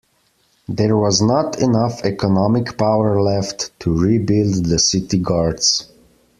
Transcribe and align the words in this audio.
There 0.67 0.97
was 0.97 1.21
not 1.21 1.59
enough 1.59 2.03
economic 2.05 2.75
power 2.75 3.21
left 3.21 3.69
to 3.81 3.95
rebuild 3.95 4.65
the 4.65 4.79
city 4.79 5.19
guards. 5.19 5.91